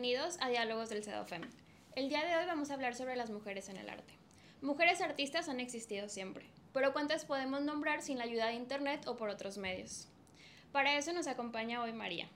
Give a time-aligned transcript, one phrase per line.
[0.00, 1.42] bienvenidos a Diálogos del CEDOFEM.
[1.94, 4.14] El día de hoy vamos a hablar sobre las mujeres en el arte.
[4.62, 9.18] Mujeres artistas han existido siempre, pero ¿cuántas podemos nombrar sin la ayuda de Internet o
[9.18, 10.08] por otros medios?
[10.72, 12.30] Para eso nos acompaña hoy María.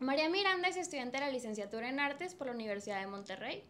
[0.00, 3.62] María Miranda es estudiante de la licenciatura en Artes por la Universidad de Monterrey.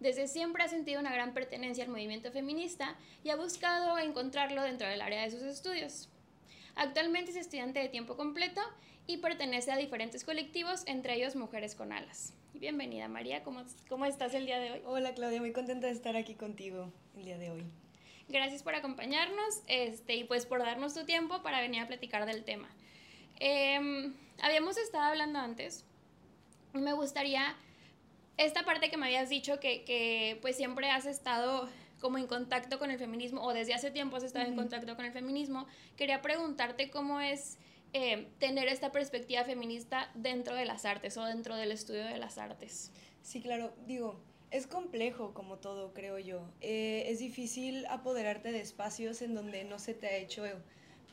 [0.00, 4.88] Desde siempre ha sentido una gran pertenencia al movimiento feminista y ha buscado encontrarlo dentro
[4.88, 6.08] del área de sus estudios.
[6.74, 8.62] Actualmente es estudiante de tiempo completo
[9.06, 12.34] y pertenece a diferentes colectivos, entre ellos Mujeres con Alas.
[12.54, 14.82] Bienvenida María, ¿cómo, ¿cómo estás el día de hoy?
[14.86, 17.64] Hola Claudia, muy contenta de estar aquí contigo el día de hoy.
[18.28, 22.44] Gracias por acompañarnos este, y pues por darnos tu tiempo para venir a platicar del
[22.44, 22.68] tema.
[23.40, 25.84] Em, habíamos estado hablando antes
[26.74, 27.56] y me gustaría
[28.36, 31.68] esta parte que me habías dicho que, que pues siempre has estado
[32.00, 35.04] como en contacto con el feminismo o desde hace tiempo has estado en contacto con
[35.04, 35.66] el feminismo,
[35.96, 37.58] quería preguntarte cómo es
[37.92, 42.38] eh, tener esta perspectiva feminista dentro de las artes o dentro del estudio de las
[42.38, 42.90] artes.
[43.22, 46.48] Sí, claro, digo, es complejo como todo, creo yo.
[46.60, 50.44] Eh, es difícil apoderarte de espacios en donde no se te ha hecho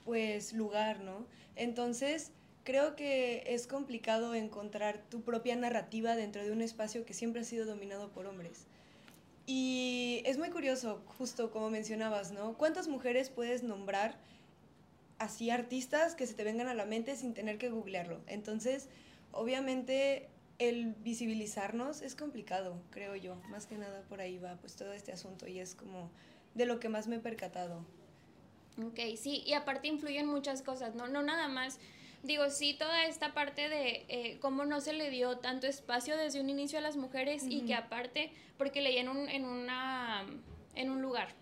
[0.06, 1.26] pues lugar, ¿no?
[1.56, 2.32] Entonces,
[2.64, 7.46] creo que es complicado encontrar tu propia narrativa dentro de un espacio que siempre ha
[7.46, 8.68] sido dominado por hombres.
[9.46, 12.58] Y es muy curioso, justo como mencionabas, ¿no?
[12.58, 14.20] ¿Cuántas mujeres puedes nombrar
[15.20, 18.22] así artistas que se te vengan a la mente sin tener que googlearlo.
[18.28, 18.90] Entonces,
[19.32, 23.36] obviamente el visibilizarnos es complicado, creo yo.
[23.50, 26.10] Más que nada por ahí va pues todo este asunto y es como
[26.54, 27.86] de lo que más me he percatado.
[28.86, 31.08] Ok, sí, y aparte influyen muchas cosas, ¿no?
[31.08, 31.80] No nada más,
[32.24, 36.40] digo, sí, toda esta parte de eh, cómo no se le dio tanto espacio desde
[36.40, 40.26] un inicio a las mujeres y que aparte, porque leí en un, en una,
[40.76, 41.36] en un lugar,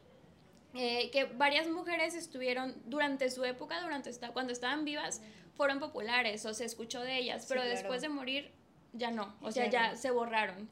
[0.77, 5.21] eh, que varias mujeres estuvieron durante su época, durante esta, cuando estaban vivas,
[5.55, 8.51] fueron populares o se escuchó de ellas, pero después de morir
[8.93, 10.69] ya no, o sea, ya, se borraron.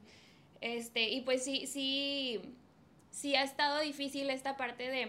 [0.60, 2.40] Este, y pues sí, sí,
[3.10, 5.06] sí ha estado difícil esta parte de,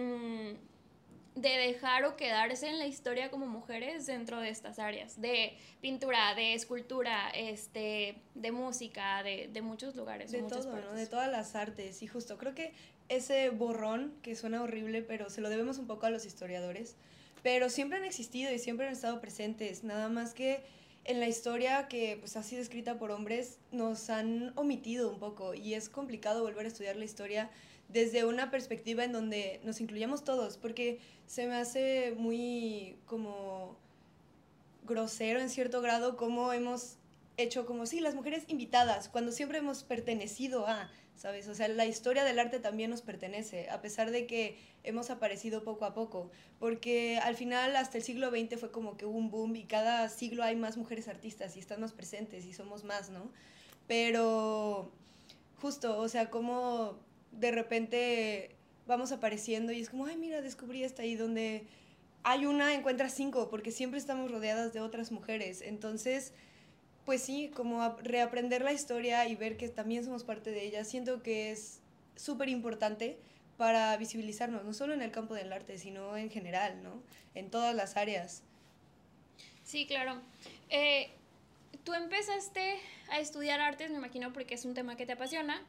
[0.00, 5.56] mm, de dejar o quedarse en la historia como mujeres dentro de estas áreas, de
[5.80, 10.30] pintura, de escultura, este, de música, de, de muchos lugares.
[10.30, 10.92] De todo, ¿no?
[10.92, 12.02] De todas las artes.
[12.02, 12.72] Y justo creo que
[13.10, 16.96] ese borrón, que suena horrible, pero se lo debemos un poco a los historiadores,
[17.42, 20.62] pero siempre han existido y siempre han estado presentes, nada más que
[21.04, 25.54] en la historia que pues, ha sido escrita por hombres nos han omitido un poco
[25.54, 27.50] y es complicado volver a estudiar la historia
[27.88, 33.76] desde una perspectiva en donde nos incluyamos todos, porque se me hace muy como
[34.84, 36.96] grosero en cierto grado cómo hemos
[37.36, 41.48] hecho como, sí, las mujeres invitadas, cuando siempre hemos pertenecido a, ¿sabes?
[41.48, 45.64] O sea, la historia del arte también nos pertenece, a pesar de que hemos aparecido
[45.64, 49.30] poco a poco, porque al final hasta el siglo XX fue como que hubo un
[49.30, 53.10] boom y cada siglo hay más mujeres artistas y están más presentes y somos más,
[53.10, 53.30] ¿no?
[53.86, 54.90] Pero
[55.60, 56.98] justo, o sea, como
[57.32, 61.66] de repente vamos apareciendo y es como, ay, mira, descubrí esta ahí donde
[62.22, 66.32] hay una, encuentra cinco, porque siempre estamos rodeadas de otras mujeres, entonces
[67.04, 71.22] pues sí, como reaprender la historia y ver que también somos parte de ella, siento
[71.22, 71.80] que es
[72.16, 73.18] súper importante
[73.56, 77.02] para visibilizarnos, no solo en el campo del arte, sino en general, ¿no?
[77.34, 78.42] En todas las áreas.
[79.64, 80.20] Sí, claro.
[80.70, 81.10] Eh,
[81.84, 82.78] tú empezaste
[83.10, 85.62] a estudiar artes, me imagino, porque es un tema que te apasiona.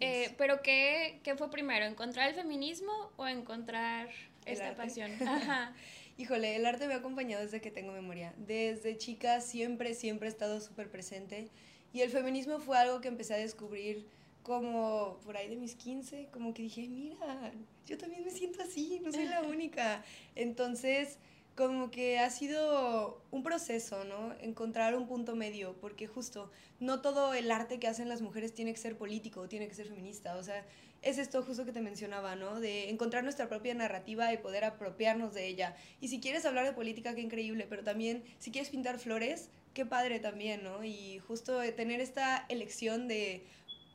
[0.00, 1.86] Eh, pero ¿qué, ¿qué, fue primero?
[1.86, 4.08] ¿Encontrar el feminismo o encontrar
[4.44, 5.10] esta pasión?
[5.26, 5.72] Ajá.
[6.18, 8.34] Híjole, el arte me ha acompañado desde que tengo memoria.
[8.38, 11.48] Desde chica siempre, siempre he estado súper presente.
[11.92, 14.04] Y el feminismo fue algo que empecé a descubrir
[14.42, 17.52] como por ahí de mis 15, como que dije, mira,
[17.86, 20.04] yo también me siento así, no soy la única.
[20.34, 21.18] Entonces,
[21.58, 24.32] como que ha sido un proceso, ¿no?
[24.40, 28.72] Encontrar un punto medio, porque justo no todo el arte que hacen las mujeres tiene
[28.72, 30.64] que ser político, tiene que ser feminista, o sea,
[31.02, 32.60] es esto justo que te mencionaba, ¿no?
[32.60, 35.74] De encontrar nuestra propia narrativa y poder apropiarnos de ella.
[36.00, 39.84] Y si quieres hablar de política, qué increíble, pero también si quieres pintar flores, qué
[39.84, 40.84] padre también, ¿no?
[40.84, 43.44] Y justo tener esta elección de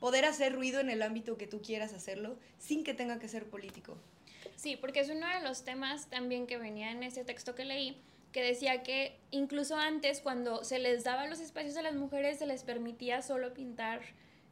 [0.02, 3.46] poder hacer ruido en el ámbito que tú quieras hacerlo sin que tenga que ser
[3.46, 3.98] político.
[4.64, 7.98] Sí, porque es uno de los temas también que venía en ese texto que leí,
[8.32, 12.48] que decía que incluso antes, cuando se les daba los espacios a las mujeres, se
[12.48, 14.00] les permitía solo pintar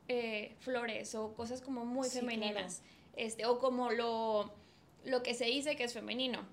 [0.10, 2.82] eh, flores o cosas como muy femeninas,
[3.16, 4.54] este, o como lo,
[5.06, 6.46] lo que se dice que es femenino.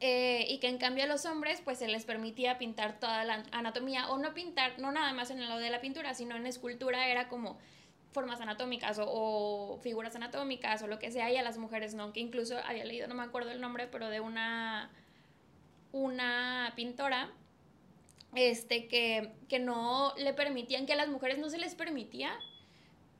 [0.00, 3.44] Eh, y que en cambio a los hombres pues se les permitía pintar toda la
[3.52, 6.44] anatomía o no pintar, no nada más en el lado de la pintura, sino en
[6.44, 7.56] escultura era como
[8.14, 12.20] formas anatómicas o, figuras anatómicas o lo que sea, y a las mujeres no, que
[12.20, 14.90] incluso había leído, no me acuerdo el nombre, pero de una,
[15.92, 17.32] una pintora
[18.34, 22.32] este, que, que no le permitían, que a las mujeres no se les permitía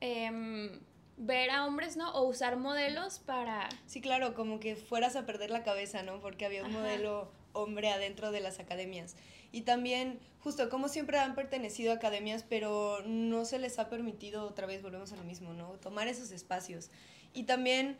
[0.00, 0.80] em,
[1.16, 2.12] ver a hombres, ¿no?
[2.12, 3.68] O usar modelos para...
[3.86, 6.20] Sí, claro, como que fueras a perder la cabeza, ¿no?
[6.20, 9.16] Porque había un modelo hombre adentro de las academias.
[9.54, 14.48] Y también, justo como siempre han pertenecido a academias, pero no se les ha permitido,
[14.48, 15.68] otra vez volvemos a lo mismo, ¿no?
[15.74, 16.90] Tomar esos espacios.
[17.34, 17.96] Y también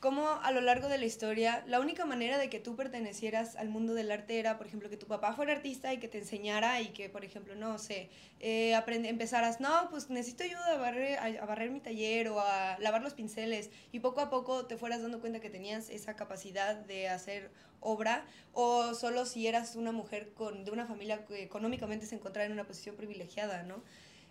[0.00, 3.70] como a lo largo de la historia, la única manera de que tú pertenecieras al
[3.70, 6.80] mundo del arte era, por ejemplo, que tu papá fuera artista y que te enseñara
[6.82, 8.10] y que, por ejemplo, no sé,
[8.40, 13.02] eh, empezaras, no, pues necesito ayuda a barrer, a, barrer mi taller o a lavar
[13.02, 17.08] los pinceles y poco a poco te fueras dando cuenta que tenías esa capacidad de
[17.08, 17.50] hacer
[17.80, 22.46] obra o solo si eras una mujer con, de una familia que económicamente se encontraba
[22.46, 23.82] en una posición privilegiada, ¿no?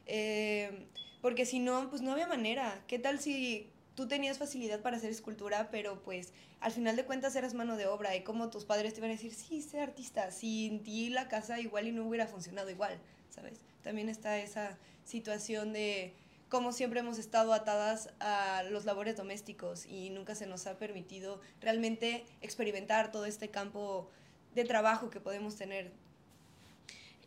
[0.05, 0.87] Eh,
[1.21, 2.83] porque si no, pues no había manera.
[2.87, 7.35] ¿Qué tal si tú tenías facilidad para hacer escultura, pero pues al final de cuentas
[7.35, 10.31] eras mano de obra y como tus padres te iban a decir, sí, sé artista,
[10.31, 12.97] sin ti la casa igual y no hubiera funcionado igual,
[13.29, 13.61] ¿sabes?
[13.83, 16.13] También está esa situación de
[16.49, 21.41] cómo siempre hemos estado atadas a los labores domésticos y nunca se nos ha permitido
[21.61, 24.09] realmente experimentar todo este campo
[24.53, 25.91] de trabajo que podemos tener.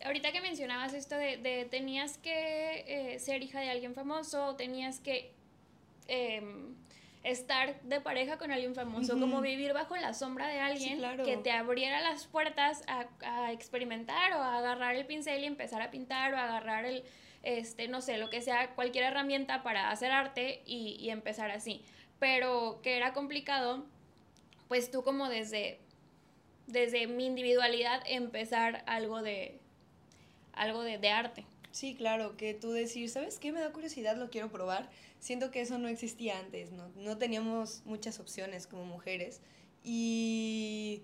[0.04, 5.32] Ahorita que mencionabas esto de, tenías que eh, ser hija de alguien famoso, tenías que
[6.08, 6.74] Em,
[7.22, 11.50] estar de pareja con alguien famoso, como vivir bajo la sombra de alguien que te
[11.50, 16.38] abriera las puertas a, experimentar o a agarrar el pincel y empezar a pintar o
[16.38, 17.04] a agarrar el,
[17.42, 21.82] este, no sé, lo que sea, cualquier herramienta para hacer arte y, y empezar así.
[22.18, 23.84] Pero que era complicado,
[24.68, 25.80] pues tú como desde,
[26.66, 29.58] desde mi individualidad empezar algo de,
[30.52, 31.44] algo de, de arte.
[31.72, 33.52] Sí, claro, que tú decir, ¿sabes qué?
[33.52, 34.88] Me da curiosidad, lo quiero probar.
[35.20, 36.88] Siento que eso no existía antes, ¿no?
[36.96, 39.40] No teníamos muchas opciones como mujeres.
[39.84, 41.02] Y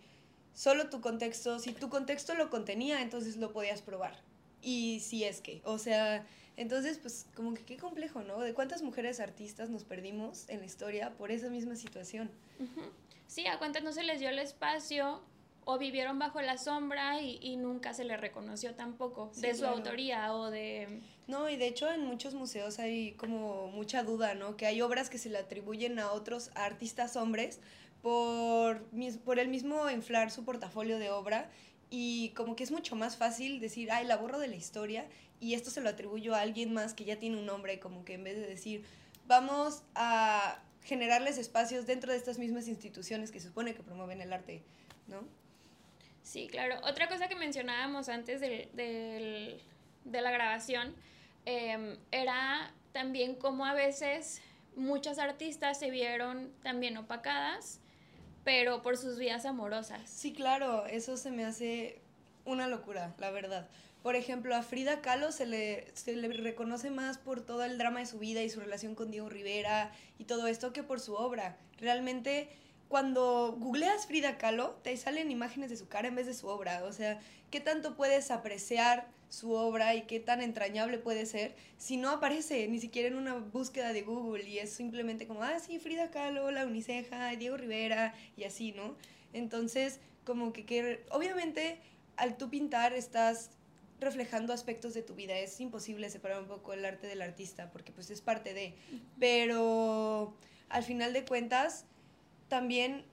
[0.54, 4.16] solo tu contexto, si tu contexto lo contenía, entonces lo podías probar.
[4.62, 6.26] Y si es que, o sea,
[6.56, 8.40] entonces pues como que qué complejo, ¿no?
[8.40, 12.30] De cuántas mujeres artistas nos perdimos en la historia por esa misma situación.
[13.26, 15.20] Sí, a cuántas no se les dio el espacio
[15.64, 20.50] o vivieron bajo la sombra y, nunca se les reconoció tampoco de su autoría o
[20.50, 21.00] de...
[21.26, 24.56] No, y de hecho en muchos museos hay como mucha duda, ¿no?
[24.56, 27.60] Que hay obras que se le atribuyen a otros artistas hombres
[28.02, 28.82] por,
[29.24, 31.50] por el mismo inflar su portafolio de obra
[31.88, 35.06] y como que es mucho más fácil decir, ay, la borro de la historia
[35.40, 38.14] y esto se lo atribuyo a alguien más que ya tiene un nombre, como que
[38.14, 38.84] en vez de decir,
[39.26, 44.32] vamos a generarles espacios dentro de estas mismas instituciones que se supone que promueven el
[44.32, 44.62] arte,
[45.06, 45.22] ¿no?
[46.24, 46.80] Sí, claro.
[46.82, 48.68] Otra cosa que mencionábamos antes de,
[50.04, 50.94] de la grabación
[51.44, 54.40] em, era también cómo a veces
[54.76, 57.80] muchas artistas se vieron también opacadas,
[58.44, 60.08] pero por sus vidas amorosas.
[60.08, 62.00] Sí, claro, eso se me hace
[62.44, 63.68] una locura, la verdad.
[64.02, 68.00] Por ejemplo, a Frida Kahlo se le, se le reconoce más por todo el drama
[68.00, 71.14] de su vida y su relación con Diego Rivera y todo esto que por su
[71.14, 71.56] obra.
[71.78, 72.50] Realmente
[72.88, 76.84] cuando googleas Frida Kahlo, te salen imágenes de su cara en vez de su obra.
[76.84, 77.20] O sea,
[77.50, 82.68] ¿qué tanto puedes apreciar su obra y qué tan entrañable puede ser si no aparece
[82.68, 86.50] ni siquiera en una búsqueda de Google y es simplemente como, ah, sí, Frida Kahlo,
[86.50, 88.96] La Uniceja, Diego Rivera y así, ¿no?
[89.32, 91.80] Entonces, como que, que obviamente
[92.16, 93.50] al tú pintar estás
[94.00, 95.36] reflejando aspectos de tu vida.
[95.36, 98.74] Es imposible separar un poco el arte del artista porque pues es parte de...
[99.18, 100.34] Pero
[100.68, 101.86] al final de cuentas
[102.48, 103.04] también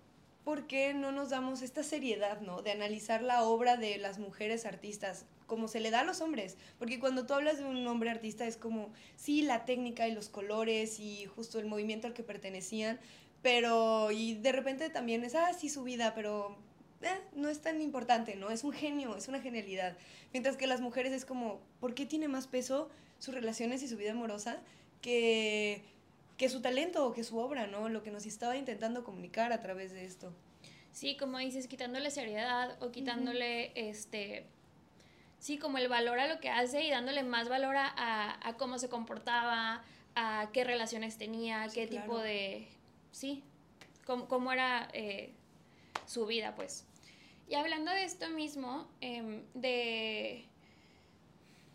[0.43, 2.61] por qué no nos damos esta seriedad, ¿no?
[2.61, 6.55] De analizar la obra de las mujeres artistas como se le da a los hombres,
[6.79, 10.29] porque cuando tú hablas de un hombre artista es como, sí, la técnica y los
[10.29, 13.01] colores y justo el movimiento al que pertenecían,
[13.41, 16.55] pero y de repente también es, ah, sí, su vida, pero
[17.01, 18.49] eh, no es tan importante, ¿no?
[18.49, 19.97] Es un genio, es una genialidad.
[20.31, 23.97] Mientras que las mujeres es como, ¿por qué tiene más peso sus relaciones y su
[23.97, 24.61] vida amorosa
[25.01, 25.83] que
[26.41, 27.87] que su talento o que su obra, ¿no?
[27.87, 30.33] Lo que nos estaba intentando comunicar a través de esto.
[30.91, 34.47] Sí, como dices, quitándole seriedad o quitándole, este,
[35.37, 38.89] sí, como el valor a lo que hace y dándole más valor a, cómo se
[38.89, 39.83] comportaba,
[40.15, 42.67] a qué relaciones tenía, qué tipo de,
[43.11, 43.43] sí,
[44.07, 45.35] cómo, era eh,
[46.07, 46.87] su vida, pues.
[47.49, 50.45] Y hablando de esto mismo, em, de,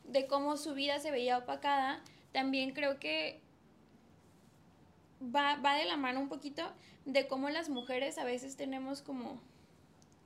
[0.03, 3.46] de cómo su vida se veía opacada, también creo que
[5.21, 6.73] va, va de la mano un poquito
[7.05, 9.41] de cómo las mujeres a veces tenemos como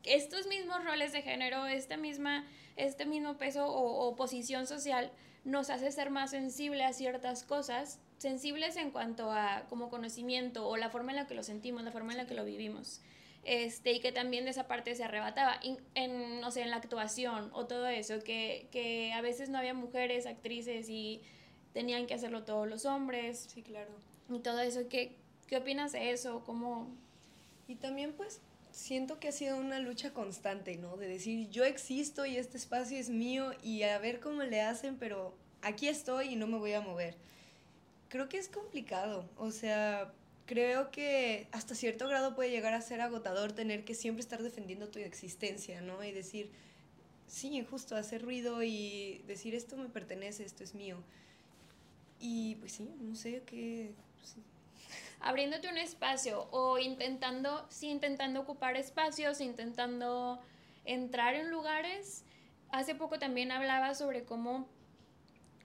[0.05, 2.45] estos mismos roles de género, esta misma,
[2.77, 5.11] este mismo peso o, posición social
[5.45, 10.77] nos hace ser más sensibles a ciertas cosas, sensibles en cuanto a como conocimiento o
[10.77, 13.01] la forma en la que lo sentimos, la forma en la que lo vivimos.
[13.43, 15.59] este, y que también de esa parte se arrebataba,
[15.95, 19.73] en, no sé, en la actuación o todo eso, que, que a veces no había
[19.73, 21.23] mujeres actrices y
[21.73, 23.47] tenían que hacerlo todos los hombres.
[23.53, 23.91] Sí, claro.
[24.29, 25.13] Y todo eso, ¿qué,
[25.47, 26.43] qué opinas de eso?
[26.45, 26.89] ¿Cómo...?
[27.69, 28.41] Y también pues
[28.73, 30.97] siento que ha sido una lucha constante, ¿no?
[30.97, 34.97] De decir, yo existo y este espacio es mío y a ver cómo le hacen,
[34.97, 37.17] pero aquí estoy y no me voy a mover.
[38.09, 40.13] Creo que es complicado, o sea,
[40.47, 44.89] creo que hasta cierto grado puede llegar a ser agotador tener que siempre estar defendiendo
[44.89, 46.03] tu existencia, ¿no?
[46.03, 46.51] Y decir,
[47.29, 50.97] sí, justo hacer ruido y decir, esto me pertenece, esto es mío.
[52.21, 53.93] Y pues sí, no sé qué...
[55.23, 60.41] Abriéndote un espacio o intentando, sí, intentando ocupar espacios, intentando
[60.85, 62.25] entrar en lugares.
[62.71, 64.67] Hace poco también hablaba sobre cómo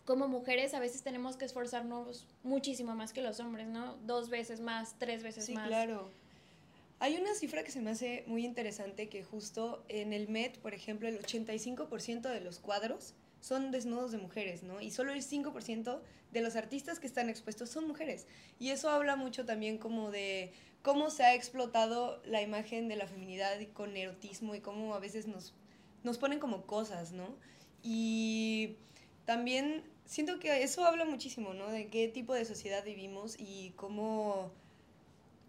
[0.05, 3.97] como mujeres a veces tenemos que esforzarnos muchísimo más que los hombres, ¿no?
[4.05, 5.63] Dos veces más, tres veces más.
[5.63, 6.09] Sí, claro.
[6.99, 10.73] Hay una cifra que se me hace muy interesante que justo en el Met, por
[10.73, 13.13] ejemplo, el 85% de los cuadros
[13.45, 14.81] son desnudos de mujeres, ¿no?
[14.81, 15.99] Y solo el 5%
[16.31, 18.25] de los artistas que están expuestos son mujeres.
[18.57, 23.05] Y eso habla mucho también como de cómo se ha explotado la imagen de la
[23.05, 25.53] feminidad con erotismo y cómo a veces nos,
[26.03, 27.35] nos ponen como cosas, ¿no?
[27.83, 28.77] Y
[29.25, 31.69] también siento que eso habla muchísimo, ¿no?
[31.69, 34.51] De qué tipo de sociedad vivimos y cómo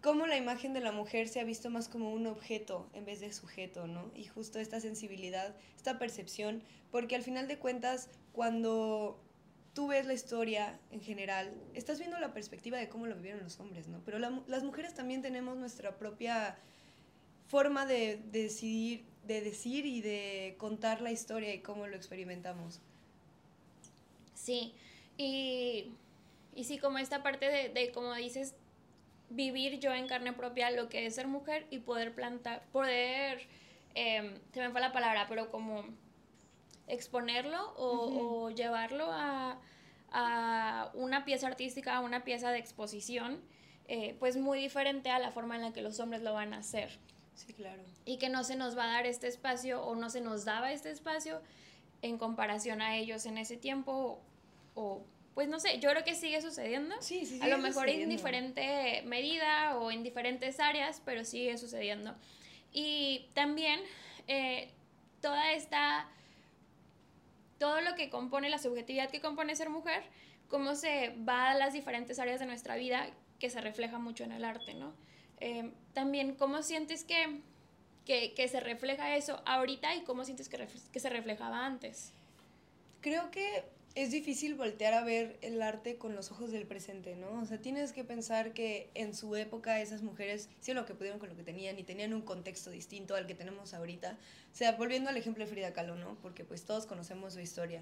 [0.01, 3.19] cómo la imagen de la mujer se ha visto más como un objeto en vez
[3.19, 4.11] de sujeto, ¿no?
[4.15, 9.19] Y justo esta sensibilidad, esta percepción, porque al final de cuentas, cuando
[9.73, 13.59] tú ves la historia en general, estás viendo la perspectiva de cómo lo vivieron los
[13.59, 14.01] hombres, ¿no?
[14.05, 16.57] Pero las mujeres también tenemos nuestra propia
[17.47, 22.81] forma de, decidir, de decir y de contar la historia y cómo lo experimentamos.
[24.35, 24.73] Sí,
[25.17, 25.91] y,
[26.55, 28.53] y sí, como esta parte de, de como dices,
[29.29, 33.47] vivir yo en carne propia lo que es ser mujer y poder plantar, poder,
[33.95, 35.83] eh, se me fue la palabra, pero como
[36.87, 39.59] exponerlo o, llevarlo a,
[40.11, 43.41] a, una pieza artística, a una pieza de exposición,
[43.87, 46.59] eh, pues muy diferente a la forma en la que los hombres lo van a
[46.59, 46.97] hacer.
[47.35, 47.83] Sí, claro.
[48.05, 50.71] Y que no se nos va a dar este espacio o no se nos daba
[50.71, 51.41] este espacio
[52.01, 54.19] en comparación a ellos en ese tiempo
[54.75, 55.03] o
[55.37, 56.95] pues no sé, yo creo que sigue sucediendo.
[56.99, 62.15] Sí, sí, A lo mejor en diferente medida o en diferentes áreas, pero sigue sucediendo.
[62.73, 63.79] Y también
[64.27, 64.71] eh,
[65.21, 66.09] toda esta,
[67.59, 70.01] todo lo que compone la subjetividad que compone ser mujer,
[70.47, 74.31] cómo se va a las diferentes áreas de nuestra vida que se refleja mucho en
[74.31, 74.95] el arte, ¿no?
[75.39, 77.41] Eh, también, ¿cómo sientes que,
[78.05, 82.11] que, se refleja eso ahorita y cómo sientes que, que se reflejaba antes?
[83.01, 87.41] Creo que es difícil voltear a ver el arte con los ojos del presente, ¿no?
[87.41, 91.17] O sea, tienes que pensar que en su época esas mujeres hicieron lo que pudieron
[91.17, 94.15] con lo que tenían y tenían un contexto distinto al que tenemos ahorita.
[94.53, 96.15] O sea, volviendo al ejemplo de Frida Kahlo, ¿no?
[96.21, 97.81] Porque pues todos conocemos su historia.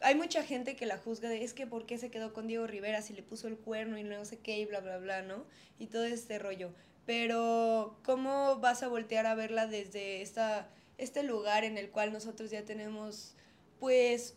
[0.00, 2.66] Hay mucha gente que la juzga de, es que ¿por qué se quedó con Diego
[2.66, 5.44] Rivera si le puso el cuerno y no sé qué y bla, bla, bla, ¿no?
[5.78, 6.72] Y todo este rollo.
[7.06, 10.68] Pero, ¿cómo vas a voltear a verla desde esta,
[10.98, 13.36] este lugar en el cual nosotros ya tenemos,
[13.78, 14.34] pues,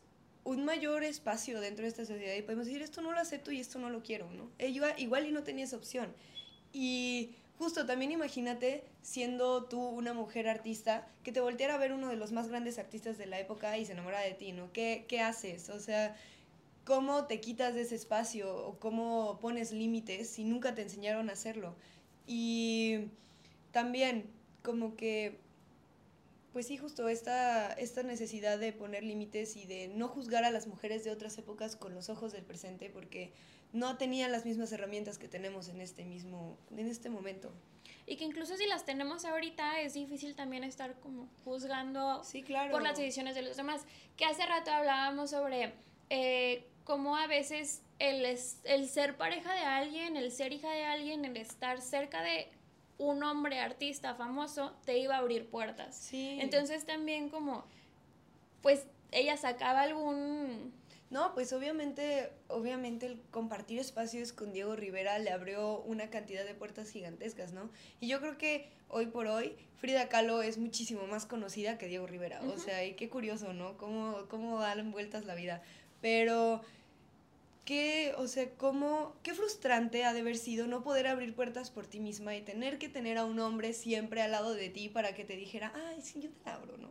[0.47, 3.59] un mayor espacio dentro de esta sociedad y podemos decir, esto no lo acepto y
[3.59, 4.49] esto no lo quiero, ¿no?
[4.57, 6.07] Ella igual y no tenía esa opción.
[6.71, 12.07] Y justo también imagínate siendo tú una mujer artista que te volteara a ver uno
[12.07, 14.71] de los más grandes artistas de la época y se enamora de ti, ¿no?
[14.71, 15.67] ¿Qué, qué haces?
[15.67, 16.15] O sea,
[16.85, 21.33] ¿cómo te quitas de ese espacio o cómo pones límites si nunca te enseñaron a
[21.33, 21.75] hacerlo?
[22.25, 23.09] Y
[23.73, 24.29] también
[24.63, 25.39] como que
[26.53, 30.67] pues sí, justo esta, esta necesidad de poner límites y de no juzgar a las
[30.67, 33.33] mujeres de otras épocas con los ojos del presente, porque
[33.73, 37.51] no tenían las mismas herramientas que tenemos en este mismo, en este momento.
[38.05, 42.71] Y que incluso si las tenemos ahorita es difícil también estar como juzgando sí, claro.
[42.71, 43.81] por las decisiones de los demás.
[44.15, 45.73] Que hace rato hablábamos sobre
[46.09, 51.25] eh, cómo a veces el, el ser pareja de alguien, el ser hija de alguien,
[51.25, 52.49] el estar cerca de
[52.97, 55.95] un hombre artista famoso te iba a abrir puertas.
[55.95, 56.37] Sí.
[56.41, 57.65] Entonces también como,
[58.61, 60.73] pues ella sacaba algún...
[61.09, 66.53] No, pues obviamente, obviamente el compartir espacios con Diego Rivera le abrió una cantidad de
[66.53, 67.69] puertas gigantescas, ¿no?
[68.01, 72.07] Y yo creo que hoy por hoy Frida Kahlo es muchísimo más conocida que Diego
[72.07, 72.41] Rivera.
[72.53, 73.77] O sea, y qué curioso, ¿no?
[73.77, 75.63] Cómo, cómo dan vueltas la vida.
[76.01, 76.61] Pero
[77.67, 81.85] qué, o sea, cómo, qué frustrante ha de haber sido no poder abrir puertas por
[81.85, 85.13] ti misma y tener que tener a un hombre siempre al lado de ti para
[85.13, 86.89] que te dijera, ay, sí, yo te la abro, ¿no?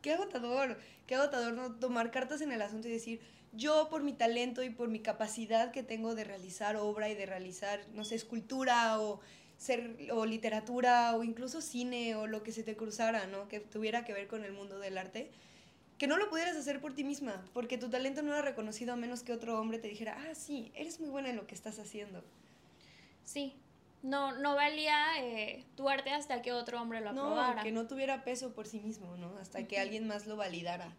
[0.00, 3.20] Qué agotador, qué agotador no tomar cartas en el asunto y decir,
[3.52, 7.26] yo por mi talento y por mi capacidad que tengo de realizar obra y de
[7.26, 9.18] realizar, no sé, escultura o
[9.56, 13.48] ser o literatura o incluso cine o lo que se te cruzara, ¿no?
[13.48, 15.32] Que tuviera que ver con el mundo del arte,
[16.02, 18.96] que no lo pudieras hacer por ti misma, porque tu talento no era reconocido a
[18.96, 21.78] menos que otro hombre te dijera, ah, sí, eres muy buena en lo que estás
[21.78, 22.24] haciendo.
[23.22, 23.54] Sí,
[24.02, 27.54] no, no valía eh, tu arte hasta que otro hombre lo aprobara.
[27.54, 29.38] No, que no tuviera peso por sí mismo, ¿no?
[29.38, 30.92] Hasta que alguien más lo validara.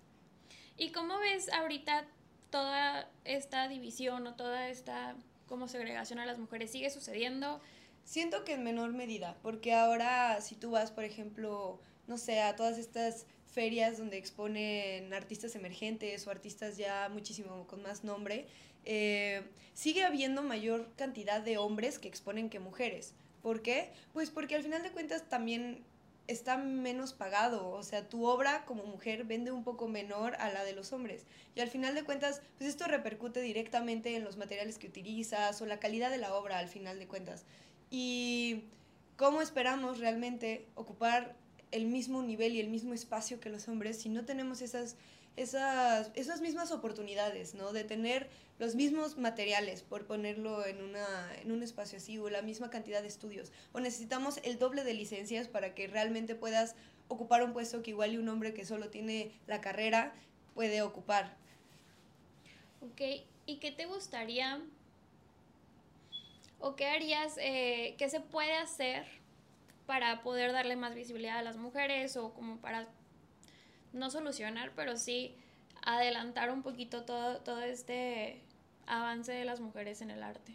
[0.77, 2.05] ¿Y cómo ves ahorita
[2.50, 5.17] toda esta división o toda esta
[5.50, 6.72] como segregación a las mujeres?
[6.72, 7.60] ¿Sigue sucediendo?
[8.05, 12.55] Siento que en menor medida, porque ahora si tú vas, por ejemplo, no sé, a
[12.55, 18.48] todas estas ferias donde exponen artistas emergentes o artistas ya muchísimo con más nombre,
[18.86, 19.43] eh,
[19.74, 23.13] sigue habiendo mayor cantidad de hombres que exponen que mujeres.
[23.41, 23.91] ¿Por qué?
[24.12, 25.83] Pues porque al final de cuentas también
[26.27, 30.63] está menos pagado, o sea, tu obra como mujer vende un poco menor a la
[30.63, 31.25] de los hombres.
[31.53, 35.65] Y al final de cuentas, pues esto repercute directamente en los materiales que utilizas o
[35.65, 37.45] la calidad de la obra al final de cuentas.
[37.91, 38.63] Y
[39.17, 41.36] cómo esperamos realmente ocupar
[41.74, 44.96] el mismo nivel y el mismo espacio que los hombres si no tenemos esas
[45.36, 47.74] esas, esas mismas oportunidades, ¿no?
[47.74, 52.42] De tener los mismos materiales, por ponerlo en, una, en un espacio así, o la
[52.42, 53.51] misma cantidad de estudios.
[53.72, 56.75] O necesitamos el doble de licencias para que realmente puedas
[57.08, 60.13] ocupar un puesto que igual y un hombre que solo tiene la carrera
[60.53, 61.36] puede ocupar.
[62.82, 63.01] Ok,
[63.46, 64.62] ¿y qué te gustaría
[66.60, 69.06] o qué harías, eh, qué se puede hacer
[69.85, 72.87] para poder darle más visibilidad a las mujeres o como para
[73.91, 75.35] no solucionar, pero sí
[75.85, 78.41] adelantar un poquito todo, todo este
[78.85, 80.53] avance de las mujeres en el arte.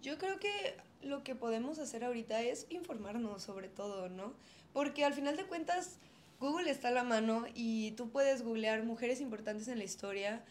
[0.00, 4.34] Yo creo que lo que podemos hacer ahorita es informarnos sobre todo, ¿no?
[4.72, 5.98] Porque al final de cuentas
[6.38, 10.44] Google está a la mano y tú puedes googlear mujeres importantes en la historia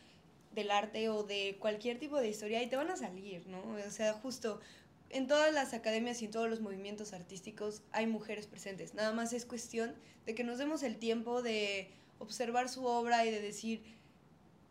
[0.52, 3.62] del arte o de cualquier tipo de historia y te van a salir, ¿no?
[3.86, 4.60] O sea, justo
[5.10, 8.94] en todas las academias y en todos los movimientos artísticos hay mujeres presentes.
[8.94, 9.96] Nada más es cuestión
[10.26, 13.84] de que nos demos el tiempo de observar su obra y de decir,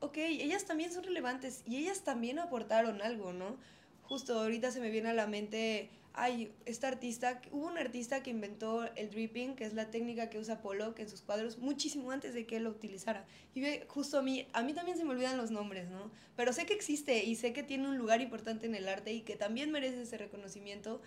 [0.01, 3.57] ok, ellas también son relevantes y ellas también aportaron algo, ¿no?
[4.03, 8.31] Justo ahorita se me viene a la mente, ay, esta artista, hubo un artista que
[8.31, 12.35] inventó el dripping, que es la técnica que usa Pollock en sus cuadros, muchísimo antes
[12.35, 13.25] de que él lo utilizara.
[13.55, 16.11] Y justo a mí, a mí también se me olvidan los nombres, ¿no?
[16.37, 19.23] Pero sé que existe y sé que tiene un lugar importante en el arte y
[19.23, 21.01] que también merece ese reconocimiento.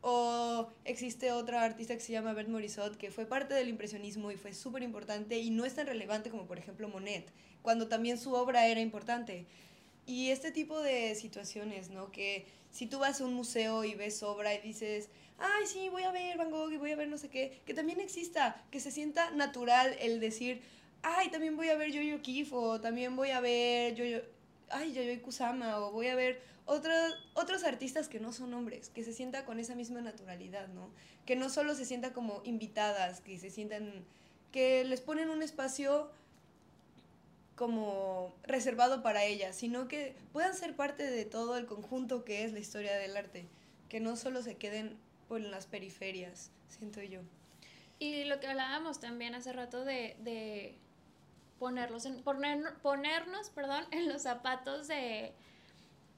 [0.00, 4.36] O existe otra artista que se llama Bert Morisot, que fue parte del impresionismo y
[4.36, 7.26] fue súper importante y no es tan relevante como por ejemplo Monet,
[7.62, 9.46] cuando también su obra era importante.
[10.06, 12.10] Y este tipo de situaciones, ¿no?
[12.10, 16.02] Que si tú vas a un museo y ves obra y dices, ay, sí, voy
[16.02, 18.80] a ver Van Gogh y voy a ver no sé qué, que también exista, que
[18.80, 20.62] se sienta natural el decir,
[21.02, 24.18] ay, también voy a ver Yo-Yo Kif o también voy a ver Yo-Yo,
[24.70, 29.02] ay, Yo-Yo Kusama o voy a ver otros, otros artistas que no son hombres, que
[29.02, 30.90] se sienta con esa misma naturalidad, ¿no?
[31.24, 34.04] Que no solo se sienta como invitadas, que se sientan,
[34.52, 36.10] que les ponen un espacio
[37.58, 42.52] como reservado para ellas, sino que puedan ser parte de todo el conjunto que es
[42.52, 43.48] la historia del arte,
[43.88, 47.20] que no solo se queden por las periferias, siento yo.
[47.98, 50.76] Y lo que hablábamos también hace rato de, de
[51.58, 55.32] ponerlos en, poner, ponernos perdón, en los zapatos de,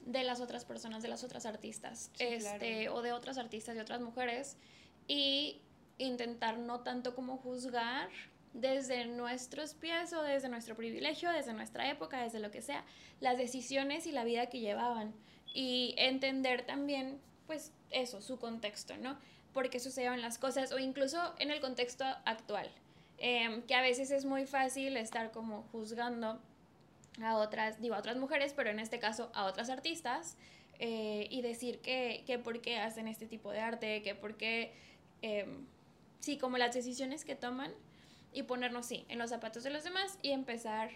[0.05, 3.99] de las otras personas, de las otras artistas, este, o de otras artistas, de otras
[3.99, 4.57] mujeres,
[5.07, 5.59] y
[5.97, 8.09] intentar no tanto como juzgar
[8.53, 12.83] desde nuestros pies o desde nuestro privilegio, desde nuestra época, desde lo que sea,
[13.19, 15.13] las decisiones y la vida que llevaban.
[15.53, 19.17] Y entender también, pues, eso, su contexto, ¿no?
[19.53, 22.69] Por qué sucedieron las cosas, o incluso en el contexto actual,
[23.17, 26.39] em, que a veces es muy fácil estar como juzgando
[27.21, 30.37] a otras, digo, a otras mujeres, pero en este caso a otras artistas,
[30.79, 34.73] eh, y decir que, que por qué hacen este tipo de arte, que por qué,
[35.21, 35.67] em,
[36.19, 37.71] sí, como las decisiones que toman,
[38.33, 40.91] y ponernos, sí, en los zapatos de los demás y empezar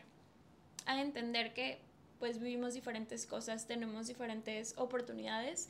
[0.86, 1.80] a entender que
[2.20, 5.70] pues vivimos diferentes cosas, tenemos diferentes oportunidades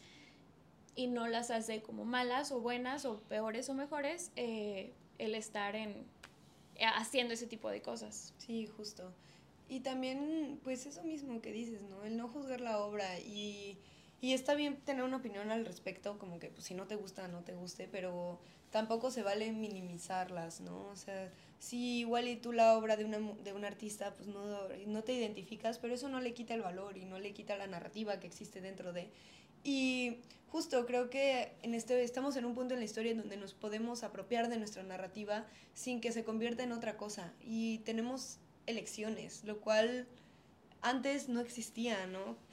[0.95, 5.75] y no las hace como malas o buenas o peores o mejores eh, el estar
[5.75, 6.05] en
[6.79, 8.33] haciendo ese tipo de cosas.
[8.37, 9.13] Sí, justo.
[9.67, 12.03] Y también, pues eso mismo que dices, ¿no?
[12.03, 13.77] El no juzgar la obra y,
[14.25, 17.27] y está bien tener una opinión al respecto, como que pues si no te gusta,
[17.27, 18.39] no te guste, pero
[18.71, 20.87] tampoco se vale minimizarlas, ¿no?
[20.87, 24.43] O sea, si igual y tú la obra de, una, de un artista, pues no,
[24.87, 27.67] no te identificas, pero eso no le quita el valor y no le quita la
[27.67, 29.11] narrativa que existe dentro de...
[29.63, 33.37] Y justo creo que en este, estamos en un punto en la historia en donde
[33.37, 37.31] nos podemos apropiar de nuestra narrativa sin que se convierta en otra cosa.
[37.43, 40.07] Y tenemos elecciones, lo cual
[40.81, 42.43] antes no existía, ¿no?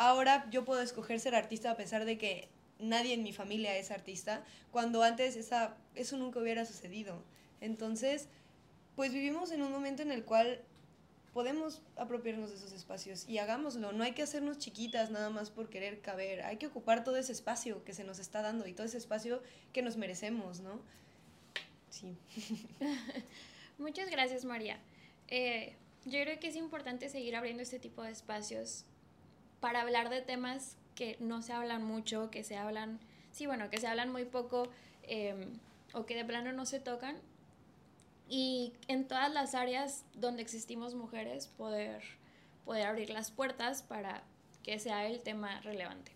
[0.00, 3.90] Ahora yo puedo escoger ser artista a pesar de que nadie en mi familia es
[3.90, 7.22] artista, cuando antes esa, eso nunca hubiera sucedido.
[7.60, 8.26] Entonces,
[8.96, 10.62] pues vivimos en un momento en el cual
[11.34, 13.92] podemos apropiarnos de esos espacios y hagámoslo.
[13.92, 16.44] No hay que hacernos chiquitas nada más por querer caber.
[16.44, 19.42] Hay que ocupar todo ese espacio que se nos está dando y todo ese espacio
[19.74, 20.80] que nos merecemos, ¿no?
[21.90, 22.16] Sí.
[23.78, 24.80] Muchas gracias, María.
[25.28, 28.86] Eh, yo creo que es importante seguir abriendo este tipo de espacios
[29.60, 32.98] para hablar de temas que no se hablan mucho, que se hablan,
[33.32, 34.68] sí, bueno, que se hablan muy poco
[35.04, 35.58] em,
[35.92, 37.16] o que de plano no se tocan.
[38.28, 42.02] Y en todas las áreas donde existimos mujeres, poder,
[42.64, 44.22] poder abrir las puertas para
[44.62, 46.12] que sea el tema relevante.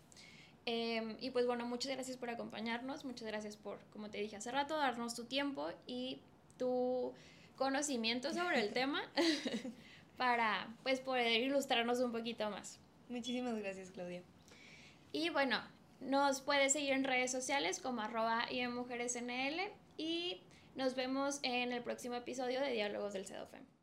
[0.66, 4.50] Em, y pues bueno, muchas gracias por acompañarnos, muchas gracias por, como te dije hace
[4.50, 6.20] rato, darnos tu tiempo y
[6.59, 7.12] tu
[7.57, 9.02] conocimiento sobre el tema
[10.16, 12.78] para pues poder ilustrarnos un poquito más.
[13.09, 14.23] Muchísimas gracias, Claudia.
[15.12, 15.62] Y bueno,
[16.01, 19.61] nos puedes seguir en redes sociales como arroba y en mujeresnl
[19.97, 20.43] y
[20.75, 23.74] nos vemos en el próximo episodio de Diálogos del CEDOFEM.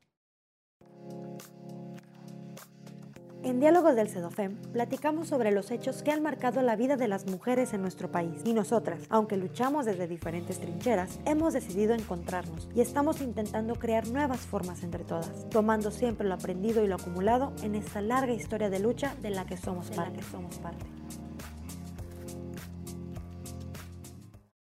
[3.43, 7.25] En Diálogos del CEDOFEM platicamos sobre los hechos que han marcado la vida de las
[7.25, 12.81] mujeres en nuestro país y nosotras, aunque luchamos desde diferentes trincheras, hemos decidido encontrarnos y
[12.81, 17.73] estamos intentando crear nuevas formas entre todas, tomando siempre lo aprendido y lo acumulado en
[17.73, 20.21] esta larga historia de lucha de la que somos parte.
[20.21, 20.85] somos parte.